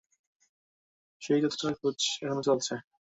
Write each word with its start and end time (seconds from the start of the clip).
সেই 1.21 1.39
তত্ত্বটার 1.43 1.73
খোঁজ 1.79 1.97
এখনো 2.23 2.41
চলছে। 2.47 2.73